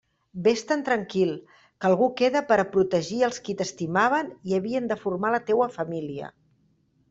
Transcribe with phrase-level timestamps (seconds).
[0.45, 5.35] Vés-te'n tranquil, que algú queda per a protegir els qui t'estimaven i havien de formar
[5.39, 6.35] la teua família.